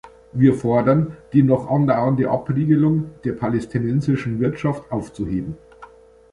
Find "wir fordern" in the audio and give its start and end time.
0.33-1.15